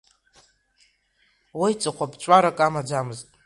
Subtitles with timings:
[1.61, 3.27] Уи ҵыхәаԥҵәарак амаӡамызт.